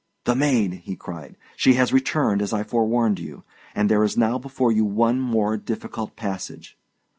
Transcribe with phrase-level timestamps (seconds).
[0.23, 1.35] "The maid!" he cried.
[1.55, 3.43] "She has returned, as I forewarned you,
[3.75, 6.75] and there is now before you one more difficult passage.